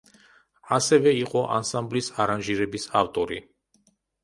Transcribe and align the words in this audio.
ასევე 0.77 1.13
იყო 1.19 1.43
ანსამბლის 1.59 2.11
არანჟირების 2.25 2.91
ავტორი. 3.05 3.41